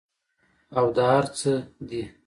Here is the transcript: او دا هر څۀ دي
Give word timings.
او 0.77 0.85
دا 0.97 1.05
هر 1.15 1.25
څۀ 1.37 1.53
دي 1.87 2.03